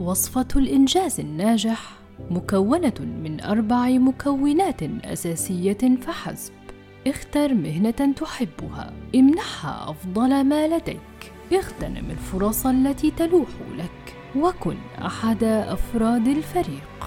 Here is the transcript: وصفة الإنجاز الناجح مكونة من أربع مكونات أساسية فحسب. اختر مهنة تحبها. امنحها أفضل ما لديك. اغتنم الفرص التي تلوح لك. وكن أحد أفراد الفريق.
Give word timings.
وصفة 0.00 0.48
الإنجاز 0.56 1.20
الناجح 1.20 1.92
مكونة 2.30 2.94
من 3.00 3.40
أربع 3.40 3.88
مكونات 3.88 4.82
أساسية 4.82 5.96
فحسب. 6.00 6.52
اختر 7.06 7.54
مهنة 7.54 8.12
تحبها. 8.16 8.92
امنحها 9.14 9.90
أفضل 9.90 10.44
ما 10.44 10.68
لديك. 10.68 11.32
اغتنم 11.52 12.10
الفرص 12.10 12.66
التي 12.66 13.10
تلوح 13.10 13.48
لك. 13.76 14.16
وكن 14.36 14.76
أحد 15.06 15.44
أفراد 15.44 16.28
الفريق. 16.28 17.03